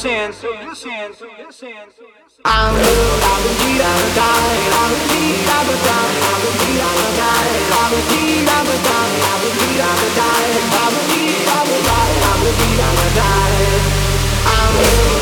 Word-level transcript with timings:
sin. 0.00 0.32
I'm 2.42 2.72
good, 2.72 3.20
I'm 3.20 3.44
indeed, 3.50 3.84
I'm 3.84 4.00
a 4.00 4.16
die, 4.16 4.64
I'm 4.80 4.92
indeed, 4.96 5.44
I'm 5.44 5.68
a 5.68 5.76
die, 5.76 6.16
I'm 6.24 6.40
indeed, 6.48 6.80
I'm 6.80 6.96
a 6.96 7.12
die, 7.20 7.52
I'm 7.76 7.92
indeed, 8.00 8.48
I'm 8.48 8.64
a 8.64 8.76
die, 8.80 9.20
I'm 9.28 9.44
indeed, 9.44 9.80
I'm 9.84 10.00
a 10.00 10.16
die, 10.16 10.56
I'm 10.80 10.94
indeed, 11.00 11.44
I'm 11.52 11.68
a 11.68 11.78
die, 11.84 12.16
I'm 12.30 12.40
indeed, 12.48 12.80
I'm 12.80 12.96
a 12.96 13.10
die, 13.14 13.44
I'm 14.48 14.72
good. 14.80 15.19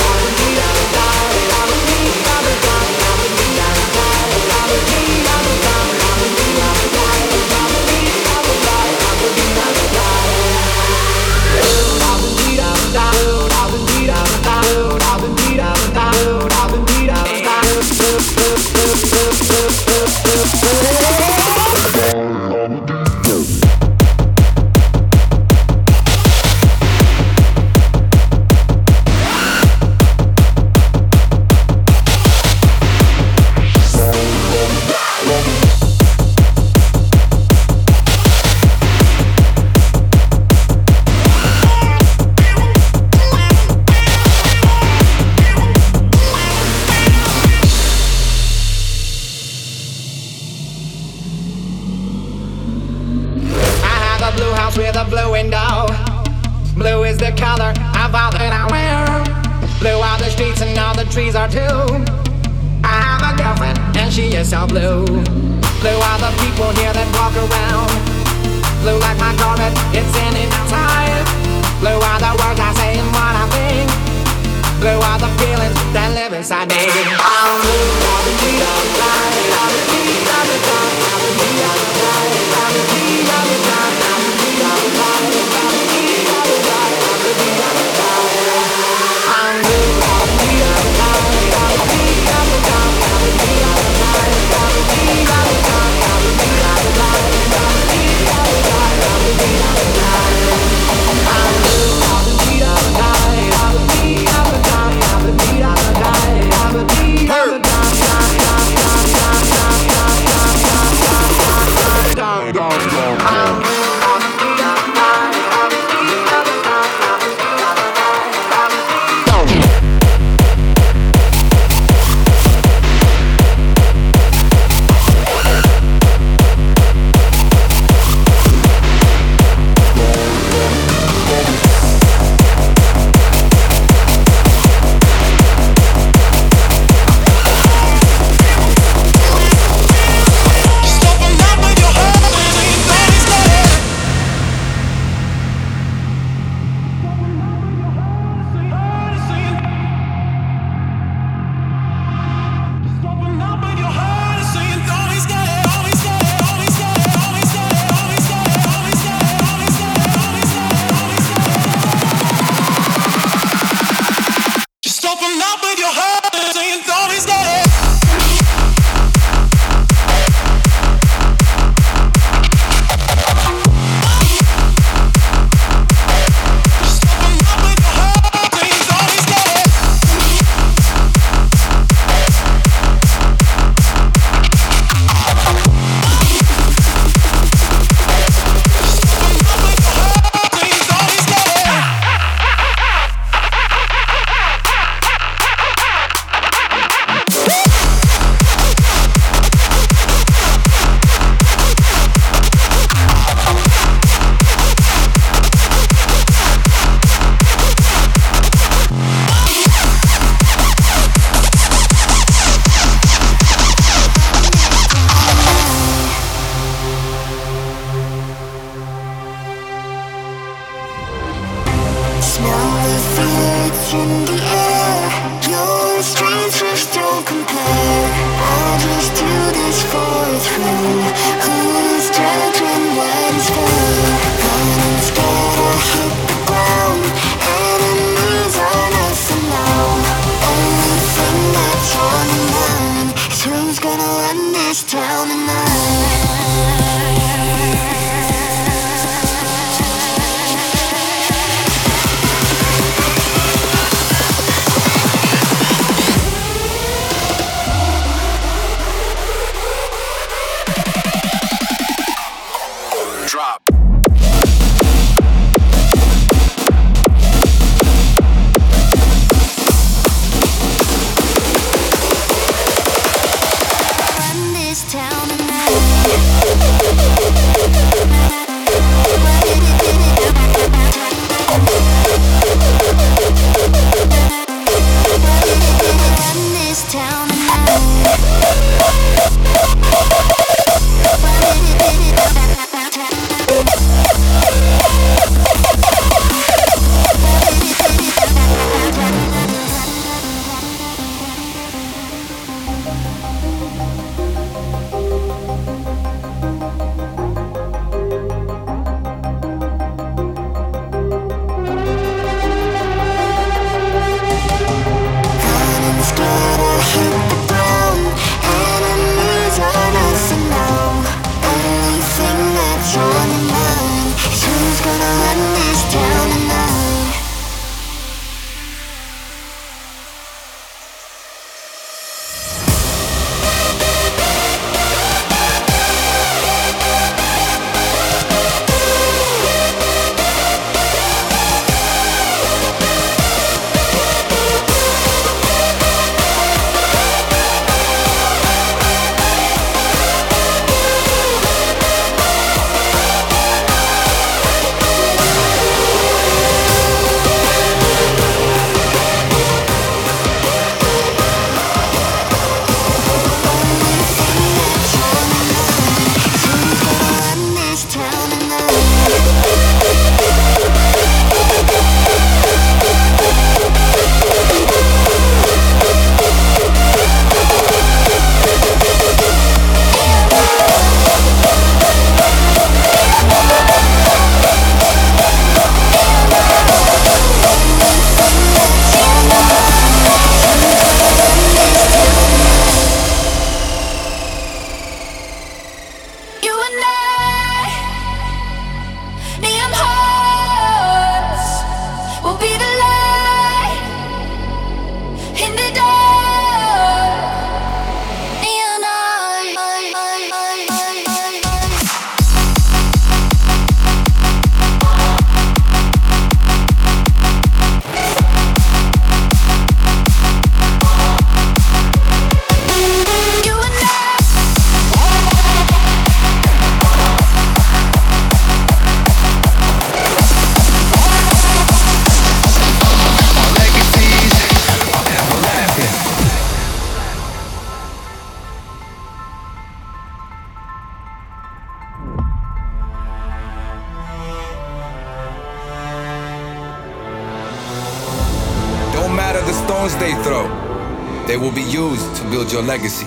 Your 452.58 452.62
legacy. 452.62 453.06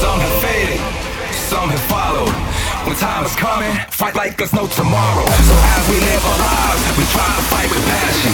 Some 0.00 0.20
have 0.20 0.42
faded, 0.42 0.78
some 1.34 1.68
have 1.70 1.80
followed. 1.88 2.34
When 2.86 2.94
time 2.96 3.24
is 3.24 3.34
coming, 3.34 3.72
fight 3.90 4.14
like 4.14 4.36
there's 4.36 4.52
no 4.52 4.66
tomorrow. 4.68 5.24
So 5.24 5.54
as 5.74 5.88
we 5.90 5.98
live 5.98 6.24
our 6.30 6.38
lives, 6.38 6.82
we 6.98 7.04
try 7.10 7.26
to 7.26 7.42
fight 7.50 7.70
with 7.70 7.84
passion. 7.90 8.32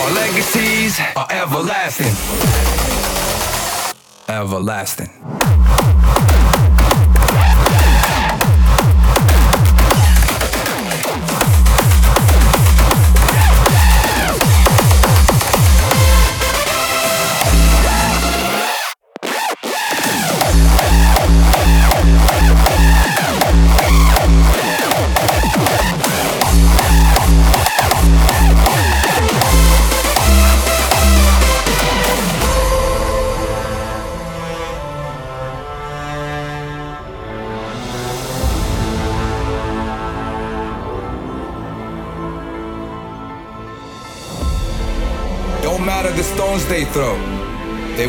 Our 0.00 0.10
legacies 0.14 0.98
are 1.16 1.28
everlasting. 1.30 2.14
Everlasting. 4.28 5.39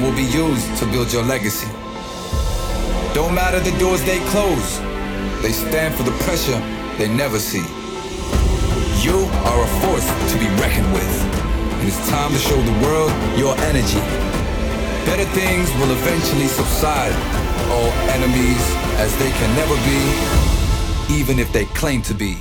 Will 0.02 0.16
be 0.16 0.24
used 0.24 0.68
to 0.78 0.86
build 0.88 1.14
your 1.14 1.24
legacy. 1.24 1.68
Don't 3.14 3.36
matter 3.36 3.60
the 3.60 3.78
doors 3.78 4.04
they 4.04 4.20
close, 4.30 4.80
they 5.42 5.52
stand 5.52 5.94
for 5.96 6.04
the 6.04 6.16
pressure 6.24 6.60
they 6.98 7.08
never 7.08 7.40
see. 7.40 7.66
You 9.06 9.26
are 9.50 9.64
a 9.64 9.70
force 9.82 10.08
to 10.32 10.40
be 10.40 10.48
reckoned 10.62 10.92
with, 10.94 11.14
and 11.80 11.88
it's 11.88 12.10
time 12.10 12.32
to 12.32 12.38
show 12.38 12.60
the 12.62 12.86
world 12.86 13.12
your 13.38 13.58
energy. 13.70 14.02
Better 15.06 15.26
things 15.34 15.72
will 15.76 15.92
eventually 15.92 16.48
subside, 16.48 17.14
all 17.70 17.92
enemies 18.10 18.64
as 18.98 19.16
they 19.18 19.32
can 19.32 19.56
never 19.56 19.76
be, 19.86 21.20
even 21.20 21.40
if 21.40 21.52
they 21.52 21.66
claim 21.66 22.02
to 22.04 22.14
be. 22.14 22.38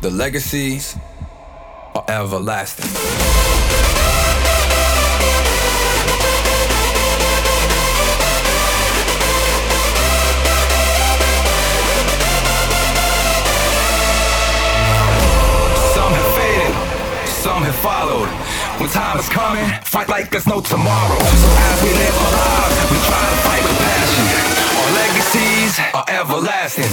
The 0.00 0.10
legacies 0.10 0.96
are 1.94 2.04
everlasting. 2.08 3.07
Time 18.92 19.18
is 19.18 19.28
coming, 19.28 19.68
fight 19.82 20.08
like 20.08 20.30
there's 20.30 20.46
no 20.46 20.60
tomorrow. 20.62 21.18
So 21.18 21.48
as 21.70 21.82
we 21.82 21.90
live 21.92 22.16
our 22.24 22.32
lives, 22.32 22.90
we 22.90 22.96
try 23.04 23.20
to 23.20 23.36
fight 23.44 23.62
with 23.62 23.78
passion. 23.84 24.24
Our 24.78 24.90
legacies 24.96 25.78
are 25.92 26.06
everlasting. 26.08 26.92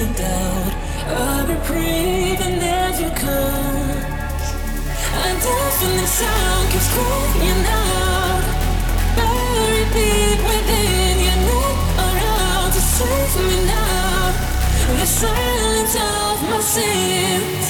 the 0.00 0.06
doubt, 0.14 0.72
a 1.12 1.46
reprieve, 1.46 2.40
and 2.40 2.56
then 2.62 2.92
you 3.02 3.10
come. 3.10 3.90
A 5.22 5.26
deafening 5.44 6.10
sound 6.18 6.64
keeps 6.72 6.88
crying 6.94 7.64
out. 7.68 8.44
Buried 9.16 9.90
deep 9.92 10.40
within 10.48 11.16
you, 11.26 11.36
not 11.48 11.76
around 12.06 12.72
to 12.72 12.80
save 12.80 13.36
me 13.48 13.58
now. 13.66 14.32
The 15.00 15.06
silence 15.06 15.94
of 15.96 16.36
my 16.48 16.60
sins. 16.60 17.69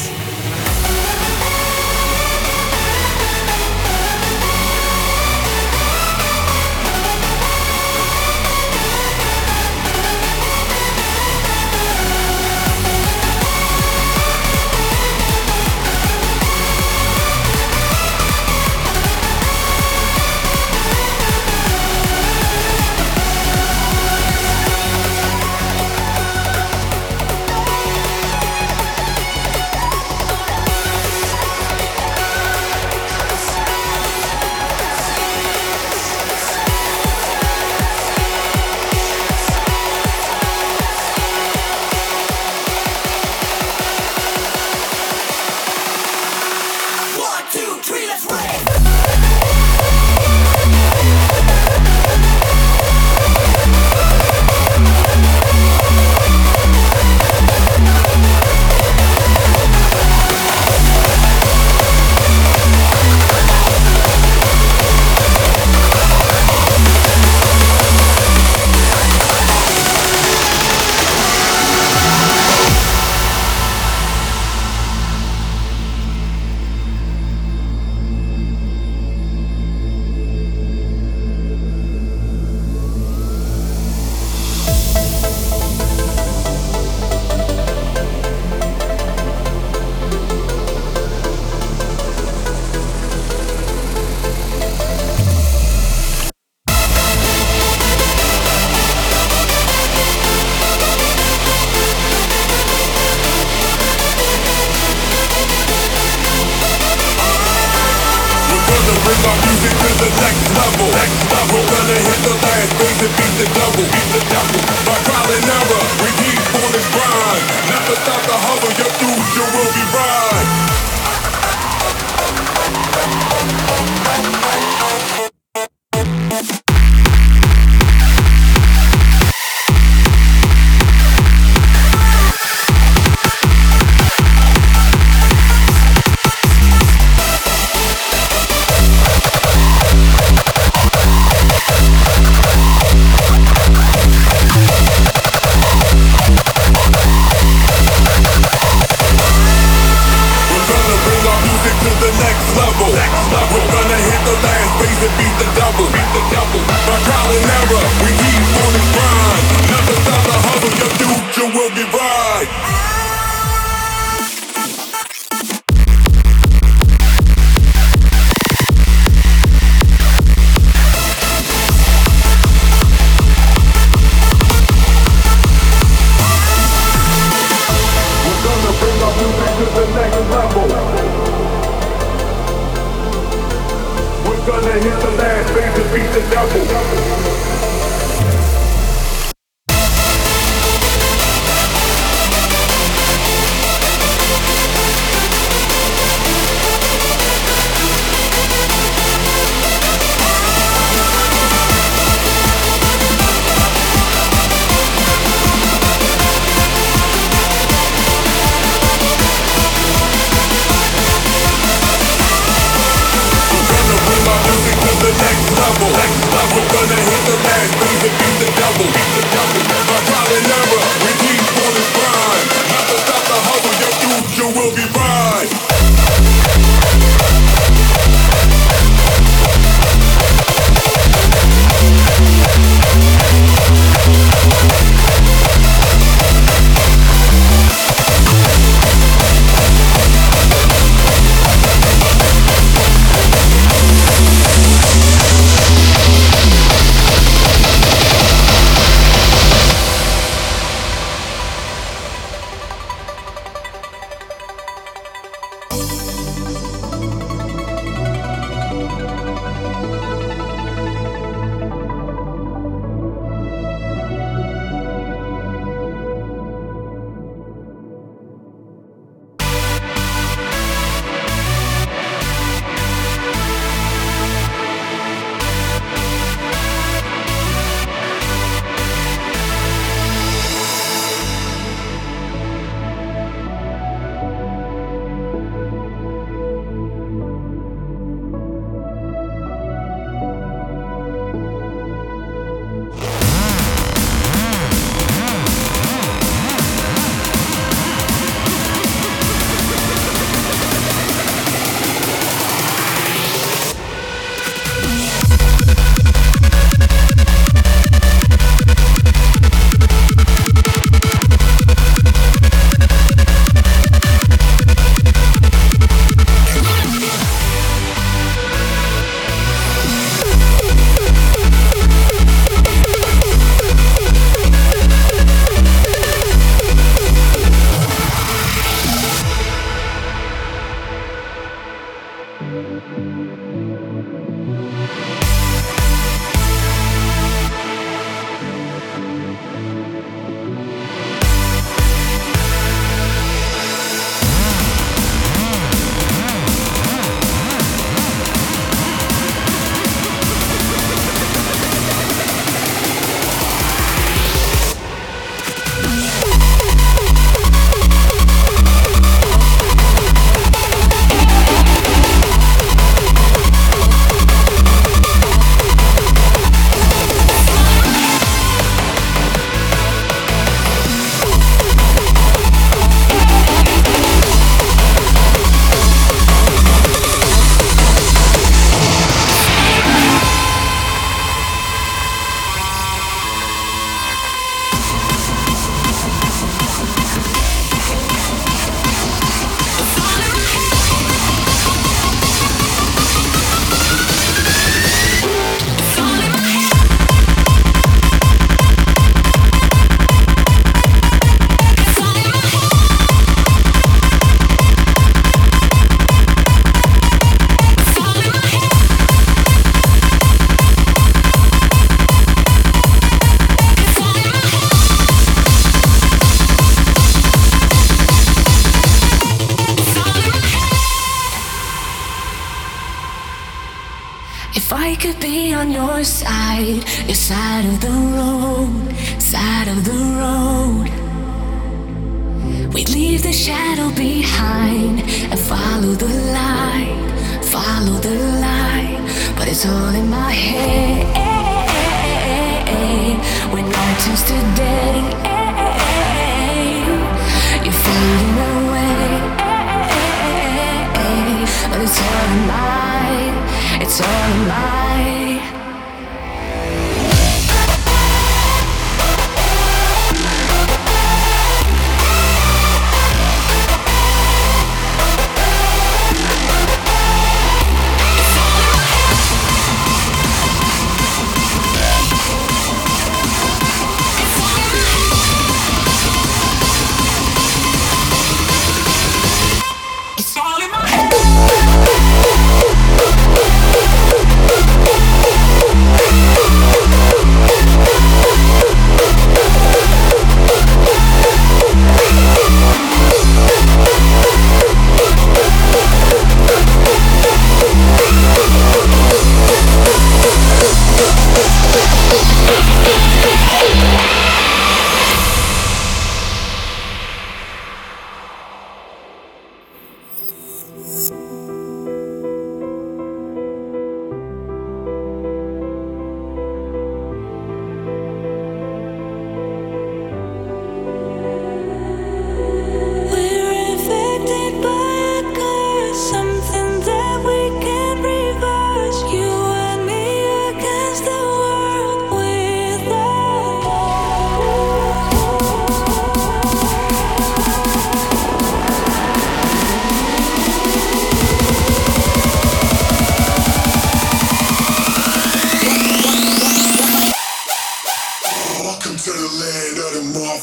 on 425.60 425.70
your 425.70 426.02
side, 426.02 426.82
your 427.06 427.14
side 427.14 427.66
of 427.66 427.80
the 427.82 427.90
road, 428.16 428.96
side 429.20 429.68
of 429.68 429.84
the 429.84 429.92
road. 429.92 430.09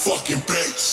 fucking 0.08 0.42
bitch. 0.48 0.87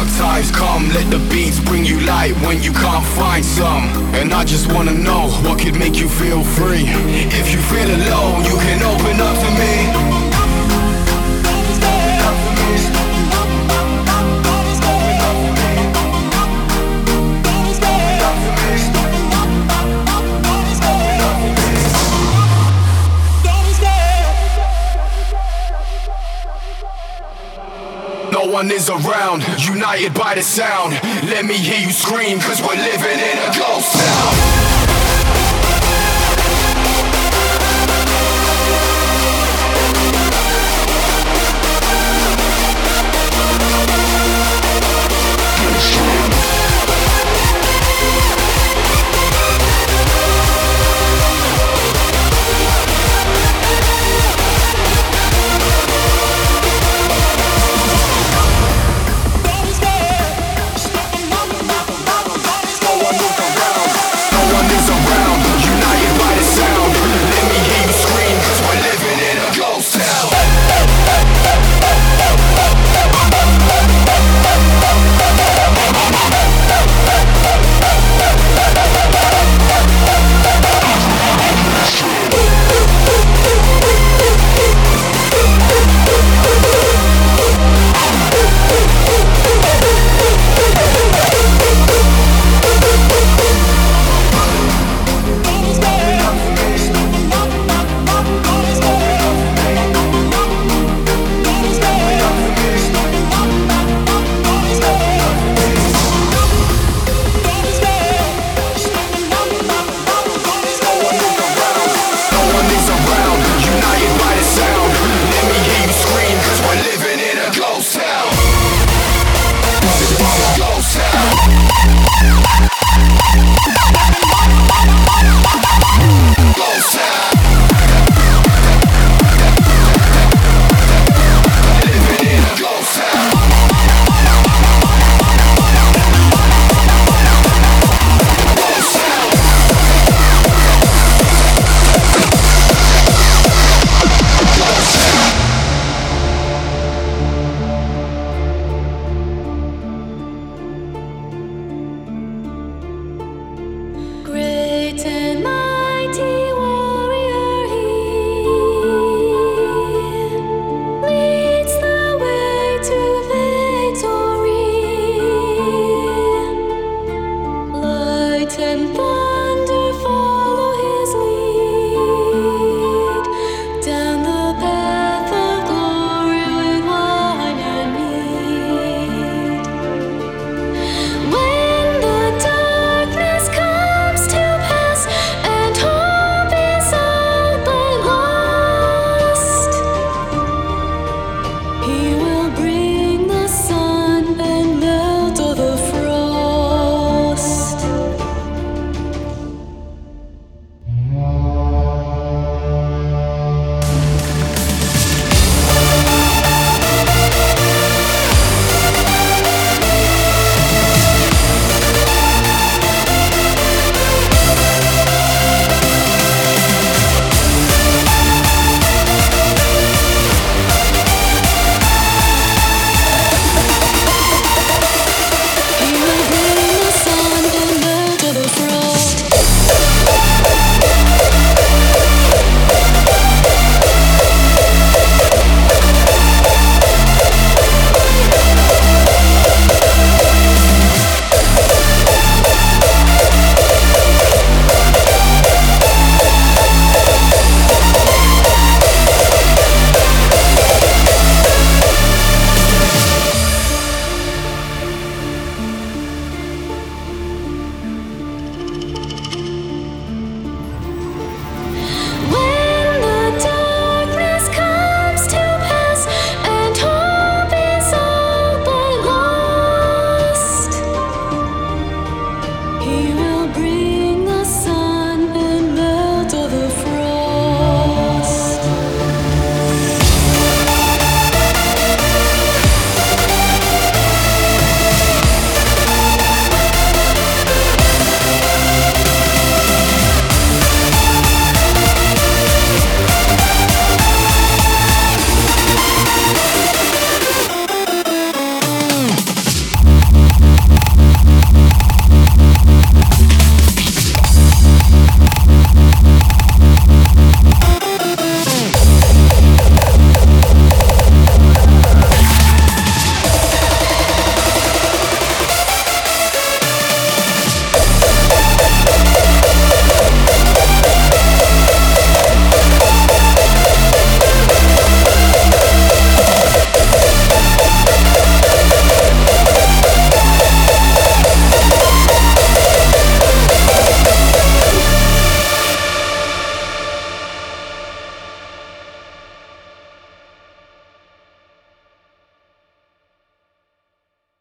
dark 0.00 0.16
times 0.16 0.50
come. 0.50 0.88
Let 0.88 1.10
the 1.10 1.18
beats 1.30 1.60
bring 1.60 1.84
you 1.84 2.00
light 2.00 2.32
when 2.46 2.62
you 2.62 2.72
can't 2.72 3.04
find 3.04 3.44
some. 3.44 3.84
And 4.14 4.32
I 4.32 4.44
just 4.44 4.72
wanna 4.72 4.92
know 4.94 5.28
what 5.44 5.58
could 5.60 5.78
make 5.78 5.96
you 5.98 6.08
feel 6.08 6.42
free. 6.42 6.84
If 7.40 7.52
you 7.52 7.60
feel 7.60 7.88
alone, 7.88 8.44
you 8.44 8.56
can 8.66 8.82
open 8.82 9.20
up 9.20 9.36
to 9.44 9.50
me. 9.60 10.19
one 28.60 28.70
is 28.70 28.90
around, 28.90 29.42
united 29.58 30.12
by 30.12 30.34
the 30.34 30.42
sound. 30.42 30.92
Let 31.30 31.46
me 31.46 31.56
hear 31.56 31.78
you 31.80 31.92
scream, 31.92 32.38
cause 32.40 32.60
we're 32.60 32.76
living 32.76 33.18
in 33.18 33.38
a 33.38 33.58
ghost 33.58 33.94
town. 33.94 34.49